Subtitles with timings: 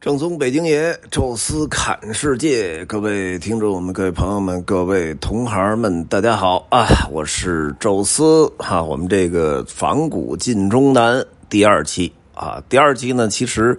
[0.00, 6.86] 正宗北京爷，宙斯侃世界，各位听众我们、各位朋友们、各位同行们，大家好啊！
[7.10, 8.80] 我是宙斯哈。
[8.80, 13.76] 我们这个仿古进中南第二期啊，第二期呢，其实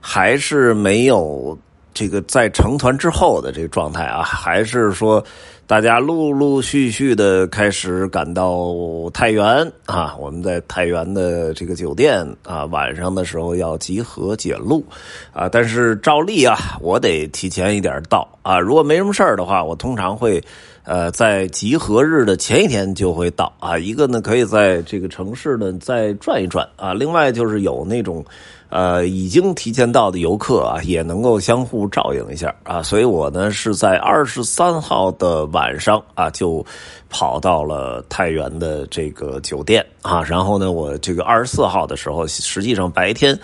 [0.00, 1.56] 还是没有
[1.94, 5.24] 这个在成团之后的这个状态啊，还是说。
[5.70, 8.74] 大家陆陆续续的开始赶到
[9.14, 14.84] 太原啊，我们在太原的这个酒店啊，晚上的时候要集合检录
[15.32, 15.48] 啊。
[15.48, 18.58] 但是照例啊，我得提前一点到啊。
[18.58, 20.42] 如果没什么事儿的话，我通常会
[20.82, 23.78] 呃在集合日的前一天就会到啊。
[23.78, 26.92] 一个呢，可以在这个城市呢再转一转啊。
[26.92, 28.24] 另外就是有那种。
[28.70, 36.64] 呃，已经提前到的游客啊，也能够相互照应一下啊，所以我呢是在二十三号的晚上啊，就
[37.08, 43.36] 跑到了太原的这个酒店啊，然后呢，我这个二十四号的时候，实际上白天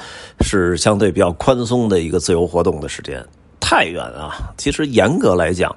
[0.43, 3.21] 是相对比较宽松的一个自由活动的时间。
[3.59, 5.75] 太原啊，其实严格来讲，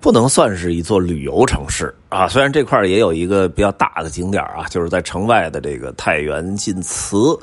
[0.00, 7.38] 不能算是一座旅游城市啊，虽然这块也有一个比较大的景点啊，就是在城外的这个太原晋祠。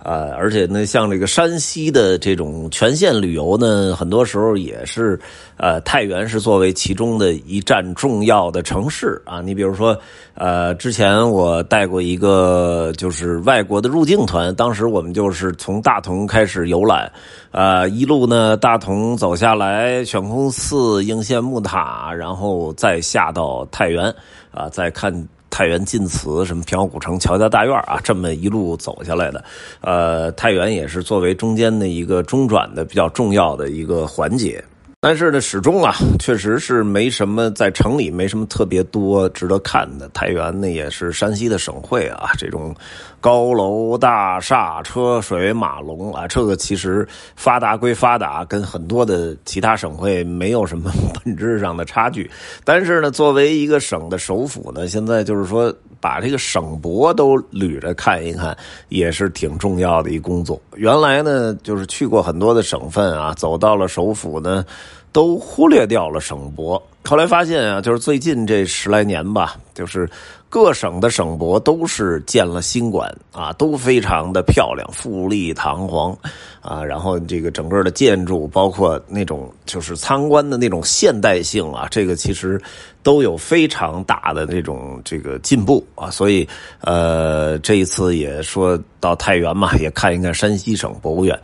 [0.00, 5.18] 呃，而且呢，像这个山西的这种全线旅游呢，很多时候也是，
[5.56, 9.40] 呃，太原是作为其中的一站重要的城市啊。
[9.40, 9.98] 你比如说，
[10.34, 17.10] 呃，之前我带过一个就是外国的入境团，当时我们就是从大同开始游览，
[17.50, 24.14] 呃，一路呢大同走下来，悬空寺、应县木塔，然后再下到太原，
[24.52, 25.28] 啊，再看。
[25.50, 29.44] 太原晋祠，什么平遥古城、乔家大院啊，这么一路走下来的，
[29.80, 34.62] 呃，太原也是作为中间的一个中转的比较重要的一个环节。
[35.00, 40.08] 但是呢，始终啊，确实是没什么在城里没什么特别多值得看的。
[40.08, 42.74] 太原呢，也是山西的省会啊，这种
[43.20, 50.92] 高楼大厦、车水马龙啊，这个其实发达归发达，跟很多的其他省会没有什么
[51.24, 52.30] 本质上的差距。
[52.64, 58.56] 但是呢，作为一个省的首府呢，现在就是说把这个省博都捋着看一看，
[58.88, 60.60] 也是挺重要的一工作。
[60.76, 64.64] 原来呢，就是去过很多的省份啊，走到了首府呢。
[65.10, 70.08] 都忽略掉了省博，后来发现啊，就是最近这十来年吧，就是
[70.50, 76.14] 各省的省博都是建了新馆啊，都非常的漂亮、富丽堂皇
[76.60, 76.84] 啊。
[76.84, 82.60] 然后这个整个的建筑，包括那种就是参观的那种现代性啊，这个其实
[83.02, 86.10] 都有非常大的这种这个进步啊。
[86.10, 86.46] 所以
[86.82, 91.40] 呃，这一次也说到太原嘛，也看一看山西省博物院，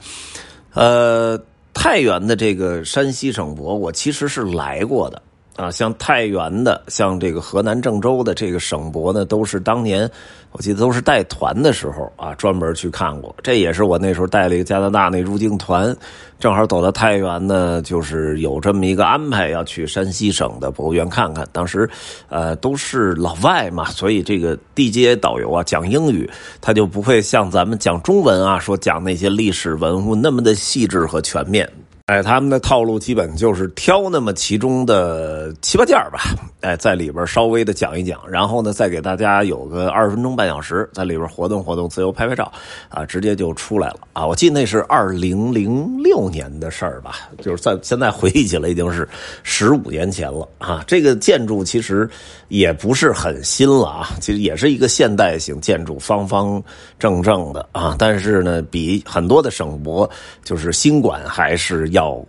[0.75, 1.41] 呃。
[1.77, 5.21] 太原的这个山西省博，我其实是来过的
[5.57, 5.71] 啊。
[5.71, 10.11] 像太原的，像这个河南郑州的这个省博呢，都是当年
[10.53, 13.35] 我记得都是带团的时候啊，专门去看过。
[13.43, 15.95] 这也是我那时候带了一个加拿大那入境团，
[16.39, 21.45] 正好走到太原呢，就是有这么一个安排，要去山西省的博物院看看。
[21.51, 21.89] 当时
[22.29, 31.69] 呃都是老外嘛，所以这个地接导游啊讲英语，他就不会像咱们讲中文啊，说讲那些历史文物那么的细致和全面。
[32.07, 42.53] 哎，他们的套路基本就是挑那么其中的七八件吧，哎，在里边稍微的讲一讲，然后呢，再给大家有个二十分钟半小时，在里边活动活动，自由拍拍照，
[42.91, 44.27] 啊，直接就出来了啊！
[44.27, 49.09] 我记得那是二零零六年的事儿吧，就是在现在回忆起来已经是
[49.43, 50.85] 十五年前了啊。
[50.87, 52.07] 这个建筑其实
[52.49, 56.63] 也不是很新了啊，其实也是一个现代型建筑，方方
[56.99, 60.09] 正正的啊，但是呢，比很多的省博
[60.45, 61.91] 就是新馆还是。
[61.95, 62.23] 要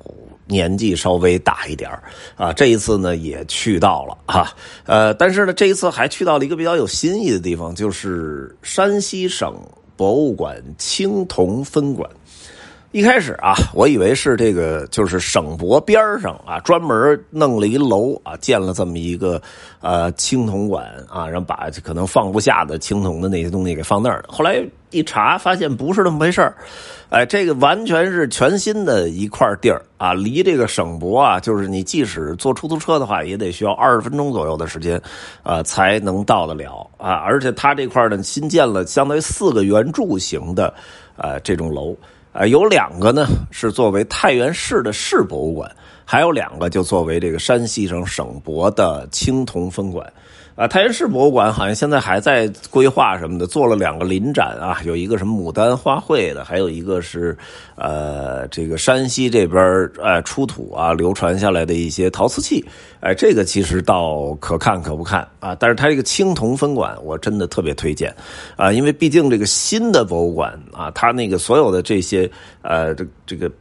[0.48, 1.92] 年纪稍微大一点
[2.38, 4.54] 啊，这一次呢也去到了哈，
[4.86, 9.54] 呃，但是呢这一次还去到了一个比较有新意的地方，就是山西省
[9.98, 12.10] 博物馆青铜分馆。
[12.92, 19.42] 一开始啊，我以为是这个就是省博边上啊，专门弄了一楼啊，建了这么一个
[19.82, 24.24] 呃青铜馆啊，然后把可能放不下的青铜的那些东西给放那儿。
[24.30, 24.64] 后来
[24.96, 26.56] 一查，发现不是那么回事儿，
[27.10, 35.02] 哎，这个完全是全新的一块地儿啊，离这个省博啊，就是你即使坐出租车的话，也得需要二十分钟左右的时间
[35.44, 37.14] 啊，才能到得了啊。
[37.14, 40.74] 而且它这块呢，新建了相当于四个圆柱形的
[41.18, 41.96] 呃这种楼。
[42.32, 45.72] 啊，有两个呢是作为太原市的市博物馆，
[46.06, 50.12] 还有两个就作为这个山西省省博的青铜分馆。
[50.56, 57.38] 啊，太原市博物馆好像现在还在规划什么的，做了两个临展啊，有一个什么牡丹花卉的，还有一个是
[57.76, 59.62] 呃这个山西这边
[60.02, 62.64] 呃出土啊流传下来的一些陶瓷器，
[63.02, 65.54] 哎，这个其实倒可看可不看啊。
[65.60, 68.16] 但是它这个青铜分馆我真的特别推荐
[68.56, 72.32] 啊，因为毕竟这个新的博物馆啊，它那个所有的这些
[72.62, 73.52] 呃这这个。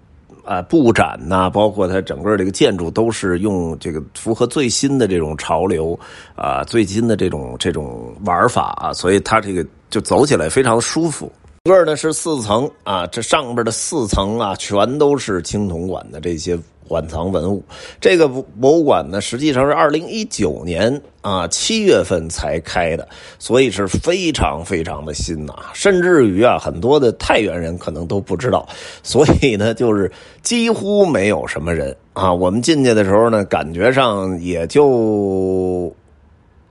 [0.44, 5.98] 啊布展呐，包括它整个这个建筑都是用这个符合最新的这种潮流
[6.36, 11.30] 啊，最新的这种这种玩法啊，所以它这个就走起来非常舒服。
[11.64, 16.58] 整个呢是四层啊，这上边的四层啊，全都是青铜馆的这些。
[16.86, 17.62] 馆藏文物，
[18.00, 23.08] 这个博物馆呢，实际上是二零一九年啊七月份才开的，
[23.38, 28.68] 所以是非常非常的新呐，甚至于啊很多的太原人可能都不知道，
[29.02, 30.10] 所以呢就是
[30.42, 32.32] 几乎没有什么人啊。
[32.32, 35.94] 我们进去的时候呢，感觉上也就。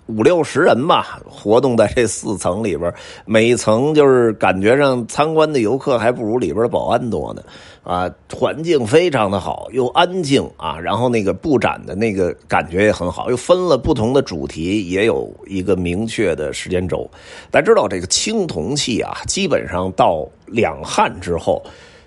[0.08, 2.94] 五六十人吧，活动在这四层里边，
[3.26, 7.42] 每一层就是感觉上参观的游客还不如里边的保安多呢。
[7.84, 17.10] 啊，环境非常的好，又安静啊，然后那个布展的那个感觉也很好，又分了不同的主题，也有一个明确的时间轴。
[17.52, 21.62] 大家知道这个青铜器啊，基本上到两汉之后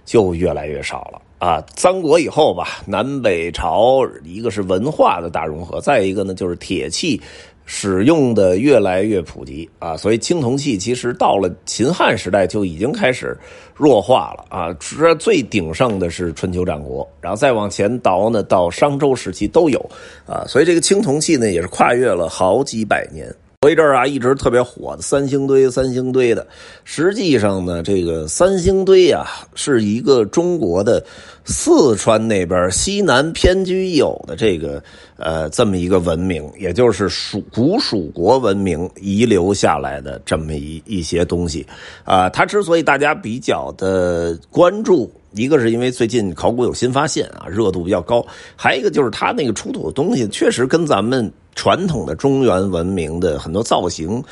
[0.07, 1.63] 就越来越少了啊。
[1.77, 7.21] 三国以后吧，南北朝一个是文化的大融合，再一个呢就是铁器。
[7.67, 13.37] 使用的越来越普及啊，所以青铜器其实到了秦汉时代就已经开始
[13.75, 14.73] 弱化了啊。
[14.79, 19.79] 这最鼎盛的是春秋战国，然后再往前倒呢，到商周时期都有
[20.27, 20.45] 啊。
[20.47, 23.35] 所以这个青铜器呢，也是跨越了好几百年。
[23.67, 26.47] 有一阵啊，一直特别火的三星堆，三星堆的。
[26.85, 29.27] 实际上呢，这个三星堆啊，
[29.57, 31.05] 是一个中国的
[31.45, 34.81] 四川那边西南偏居有的这个
[35.17, 41.67] 呃这么一个文明，也就是蜀古蜀国文明遗留下来的这么一一些东西
[42.05, 42.31] 啊。
[42.31, 48.21] 它之所以大家比较的关注，一个是因为最近考古有新发现啊，热度比较高；
[48.57, 51.33] 还一个就是它那个出土的东西确实跟咱们。
[51.59, 54.23] 传统的中原文明的很多造型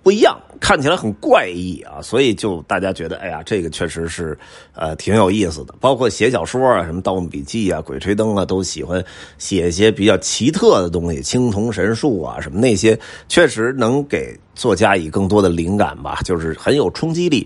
[0.00, 4.38] 不一样，看起来很怪异啊，所以就大家觉得，哎呀，这个确实是
[4.74, 5.74] 呃挺有意思的。
[5.80, 9.04] 包括写小说啊，什么《盗墓笔记》啊，《鬼吹灯》啊，都喜欢
[9.38, 12.96] 写一些比较奇特的东西，青铜神树啊，什么那些，
[13.28, 17.44] 确实能给作家以更多的灵感吧，就是很有冲击力。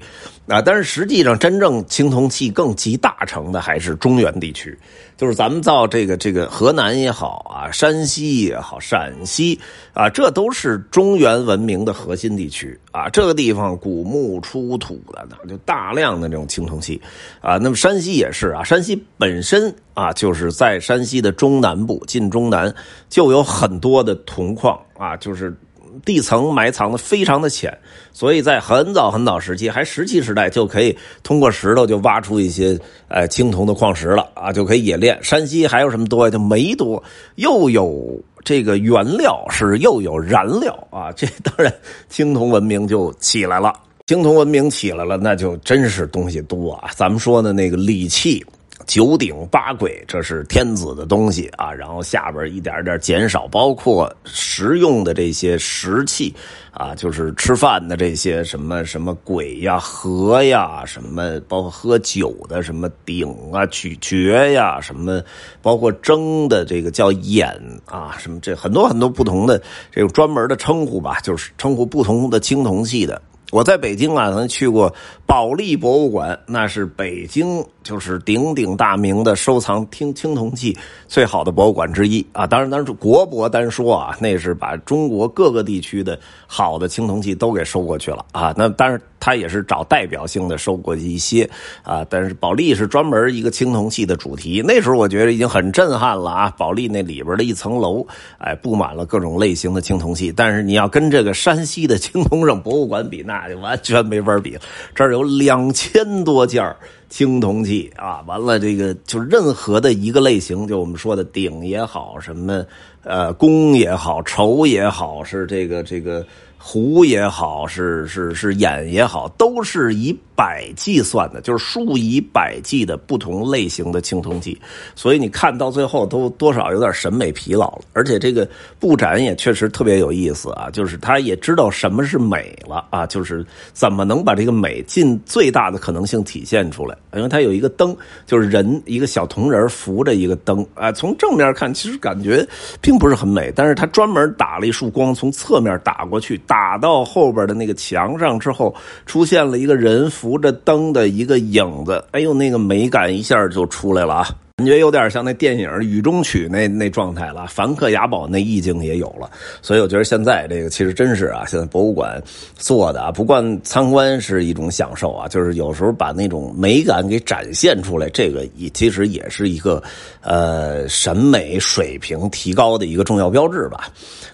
[0.49, 4.77] 啊，但是实际上，真正青铜器更集大成的还是中原地区，
[5.17, 9.59] 就是咱们造这个这个河南也好啊，山西也好，陕西
[9.95, 13.09] 啊，这都是中原文明的核心地区啊。
[13.09, 17.01] 这个地方古墓出土的呢，就大量的这种青铜器
[17.41, 17.57] 啊。
[17.57, 22.75] 那么山西也是啊，山西本身啊，就是在山西的中南部，近中南
[23.09, 25.57] 就有很多的铜矿啊，就是。
[26.05, 27.77] 地层埋藏的非常的浅，
[28.13, 32.79] 所以在很早很早时期，还石器时代就可以通过石头就挖出一些
[33.09, 35.19] 呃青铜的矿石了啊，就可以冶炼。
[35.23, 36.31] 山西还有什么多呀？
[36.31, 37.03] 就煤多，
[37.37, 41.73] 又有这个原料是又有燃料啊， 这当然
[42.09, 43.73] 青铜文明就起来了。
[44.07, 46.91] 青铜文明起来了，那就真是东西多啊。
[46.97, 48.45] 咱们说的那个礼器。
[48.87, 56.35] 九鼎八簋，这是天子的东西啊，然后下边一点点减少，包括食用的这些食器
[56.73, 65.23] 啊，就是吃饭的这些什么什么簋呀、盒呀，什么包括喝酒的什么鼎啊、曲爵呀，什么
[65.61, 67.49] 包括蒸的这个叫眼
[67.87, 73.21] 啊，什么这很多很多不同的这种专门的称呼吧，就是称呼不同的青铜器的。
[73.53, 74.91] 我在北京啊，曾去过
[75.27, 80.75] 保利博物馆，那是北京就是鼎鼎大名的收藏青青铜器
[81.07, 82.47] 最好的博物馆之一啊。
[82.47, 88.55] 当然，当然国博单说啊，那是把中国各个地区的好的青铜器都给收过去了啊。
[88.57, 91.49] 那当然他也是找代表性的收过去一些
[91.85, 92.05] 啊。
[92.11, 96.51] 但是保利是专门一个青铜器的主题，那时候我觉得已经很震撼了啊。
[96.59, 98.05] 保利那里边的一层楼，
[98.39, 100.33] 哎，布满了各种类型的青铜器。
[100.35, 103.49] 但是你要跟这个山西的青铜省博物馆比，那。
[103.53, 104.57] 就完全没法比，
[104.95, 106.75] 这儿有两千多件
[107.11, 108.25] 青铜器啊！
[108.27, 112.65] 完了，这个就任何的一个类型，就我们说的鼎也好，什么
[113.05, 116.25] 呃弓也好，筹也好，是这个这个。
[116.65, 124.61] 壶也好，是是是眼也好，都是一百计算的，就是数以百计的不同类型的青铜器，
[124.97, 127.83] 所以你看到最后都多少有点审美疲劳了。
[127.93, 128.49] 而且这个
[128.81, 136.99] 布展也确实特别有意思啊，就是他也知道什么是美了啊，就是怎么能把这个美尽最大的可能性体现出来。
[137.15, 137.97] 因为它有一个灯，
[138.27, 142.45] 就是人一个小铜人扶着一个灯啊，从正面看其实感觉
[142.81, 146.37] 并不是很美，但是他专门打了一束光从侧面打过去。
[146.49, 148.75] 打到后边的那个墙上之后，
[149.07, 154.29] 出现了一个人扶着灯的一个影子，哎呦，那个美感一下就出来了啊！
[154.59, 159.29] 感觉有点像那电影《雨中曲》那那状态了，梵克雅宝那意境也有了，
[159.61, 162.23] 所以我觉得现在这个其实真是啊，现在博物馆
[162.55, 169.83] 做的啊，不光参观是一种享受啊，就是有时候把那种美感给展现出来，这个也其实也是一个
[170.21, 173.89] 呃审美水平提高的一个重要标志吧。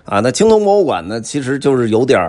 [0.04, 2.20] 啊，那青铜博物馆呢，其实就是有点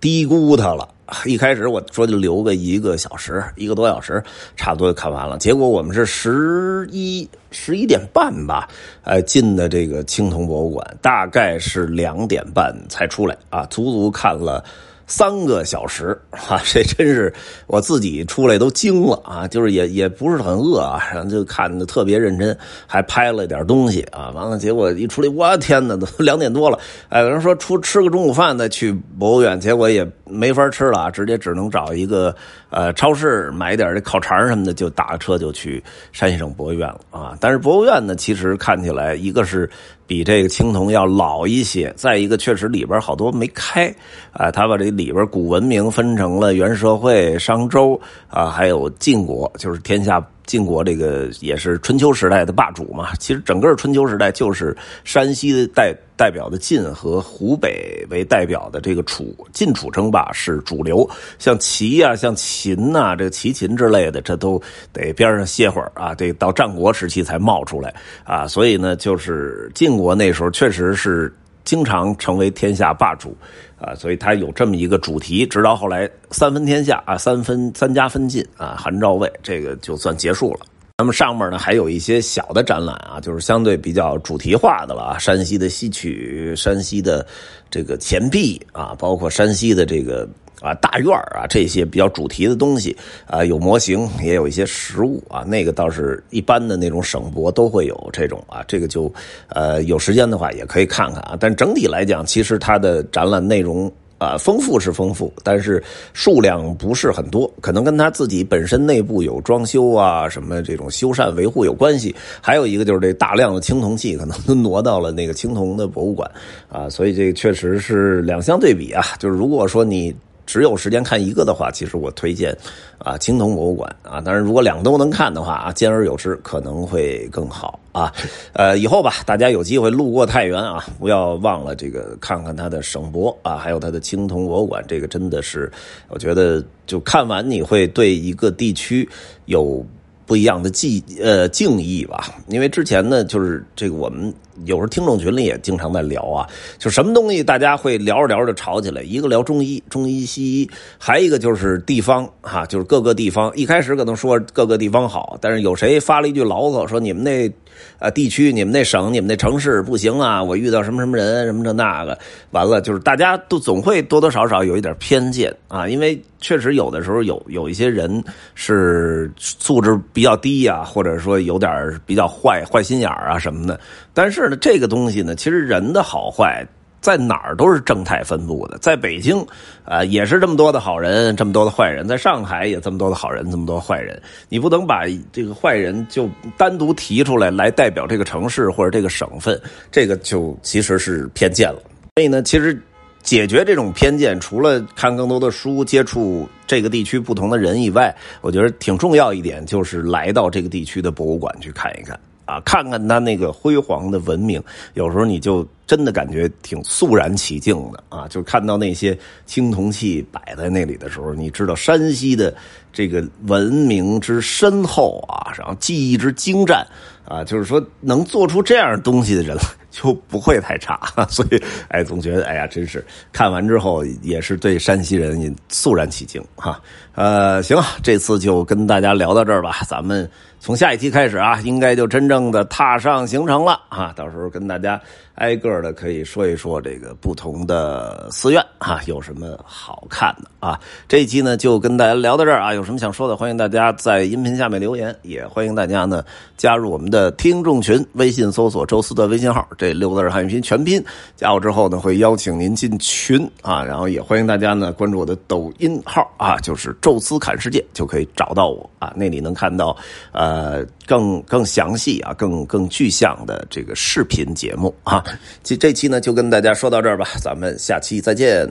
[0.00, 0.86] 低估它了。
[1.24, 4.22] 一开始我说就留个一个小时，一个多小时，
[4.56, 5.38] 差不多就看完了。
[5.38, 8.68] 结果我们是十一十一点半吧，
[9.04, 14.64] 呃，进的这个青铜博物馆，大概是两点半才出来啊，足足看了。
[15.04, 17.30] 三个小时 啊，这真是
[17.66, 19.46] 我自己出来都惊了啊！
[19.46, 24.30] 就是也也不是很饿啊，然后就看的特别认真，还拍了点东西啊。
[24.30, 26.78] 完了，结果一出来，我天哪，都两点多了。
[27.10, 32.34] 哎，有人说出吃个中午饭再去博物院，结果也没法吃了，直接只能找一个
[32.70, 37.36] 呃超市买点这烤肠什么的，就打车就去山西省博物院了啊。
[37.40, 39.68] 但是博物院呢，其实看起来一个是。
[40.04, 43.88] 比这个青铜要老一些，再一个确实里边好多没开，
[44.30, 47.98] 啊，他把这里边古文明分成了原社会、商周
[48.28, 50.22] 啊，还有晋国，就是天下。
[50.52, 64.60] 晋国这个也是春秋时代的霸主嘛，其实整个春秋时代就是山西的代代表的晋和湖北为代表的这个楚晋楚争霸是主流，像齐呀、像秦呐、这齐秦之类的，这都
[64.92, 71.34] 得边上歇会儿啊，得到战国时期才冒出来啊，所以呢，就是晋国那时候确实是。
[71.64, 73.36] 经常成为天下霸主，
[73.82, 80.60] 啊，所以他有这么一个主题，直到后来三分天下啊，三分三家分晋啊，韩赵魏这个就算结束了。
[80.98, 87.26] 那么上面呢还有一些小的展览啊，就是相对比较主题化的了啊，山西的戏曲，山西的
[87.70, 90.28] 这个钱币啊，包括山西的这个。
[90.62, 95.42] 啊，大院啊，这些比较主题的东西啊，有模型，也有一些实物啊。
[95.42, 98.64] 那个倒是一般的那种省博都会有这种啊。
[98.68, 99.12] 这个就
[99.48, 101.36] 呃有时间的话也可以看看啊。
[101.40, 112.14] 但整体来讲，其实它的展览内容啊丰富是丰富，但是数量不是很多，可能跟他自己本身内部有装修啊什么这种修缮维护有关系。
[112.40, 116.30] 还有一个就是这大量的青铜器可能都挪到了那个青铜的博物馆
[116.68, 119.02] 啊，所以这个确实是两相对比啊。
[119.18, 120.14] 就是如果说你。
[120.46, 122.56] 只有时间看一个的话，其实我推荐
[122.98, 124.20] 啊青铜博物馆啊。
[124.20, 128.12] 当然，如果两个都能看的话啊，兼而有之可能会更好啊。
[128.52, 134.84] 呃，以后吧，大家有机会路过太原啊，不要忘了这个看看它的省博啊，还有它的青铜博物馆。
[134.86, 135.70] 这个真的是，
[136.08, 139.08] 我觉得就看完你会对一个地区
[139.46, 139.84] 有。
[140.24, 144.32] 不一样的敬呃敬意吧，因为之前呢，就是这个我们
[144.64, 157.52] 有时候听众群里也经常在聊啊，就什么东西大家会聊着聊着就吵起来，一个聊中医，中医西医，还一个就是地方哈，就是各个地方，一开始可能说各个地方好，但是有谁发了一句牢骚，说你们那。
[157.98, 160.40] 啊，地区你们那省、你们那城市不行啊！
[160.42, 162.16] 我遇到什么什么人，什么这那个，
[162.50, 168.22] 完了就是大家都总会多多少少有一点偏见啊，因为确实有的时候有有一些人
[168.54, 171.70] 是素质比较低呀，或者说有点
[172.04, 173.80] 比较坏坏心眼啊什么的。
[174.12, 176.66] 但是呢，这个东西呢，其实人的好坏。
[177.00, 179.44] 在哪儿都是正态分布的，在北京，
[179.84, 184.22] 啊，也是这么多的好人，这么多的坏人；在上海也这么多的好人，这么多坏人。
[184.48, 191.80] 你不能把这个坏人就单独提出来，来代表这个城市或者这个省份，这个就其实是偏见了。
[192.14, 192.80] 所以呢，其实
[193.20, 202.16] 解决这种偏见，除了看更多的书、接触这个地区不同的人以外，我觉得挺重要一点就是来到这个地区的博物馆去看一看。
[202.52, 208.28] 啊，看看他那个辉煌的文明，有时候你就真的感觉挺肃然起敬的啊！
[208.28, 212.54] 就看到那些青铜器摆在那里的时候，你知道山西的
[212.92, 216.86] 这个文明之深厚啊，然后技艺之精湛
[217.26, 219.56] 啊，就是说能做出这样东西的人
[219.92, 220.98] 就不会太差。
[221.30, 226.80] 所以，哎，总觉得哎呀，真是看完之后也是对山西人肃然起敬哈。
[227.14, 230.28] 呃，行，这次就跟大家聊到这儿吧，咱们。
[230.58, 234.12] 从下一期开始啊，应该就真正的踏上行程了啊！
[234.16, 235.00] 到时候跟大家。
[235.36, 240.78] 挨个的可以说一说这个不同的寺院啊，有什么好看的啊？
[241.08, 246.22] 这一期呢就跟大家聊到这儿啊，有什么想说的，欢迎大家在音频下面留言，也欢迎大家呢
[246.56, 251.02] 加入我们的听众群，微信搜索“周四”的微信号，这六个字汉语拼音全拼，
[251.34, 259.96] 加我之后呢会邀请您进群啊，然后也欢迎大家呢关注我的抖音号啊，就是“宙斯侃世界”，就可以找到我啊，那里能看到
[260.32, 265.24] 呃更更详细啊、更更具象的这个视频节目啊。
[265.62, 268.68] 这这期呢，就跟大家说到这儿吧，咱们下期再见。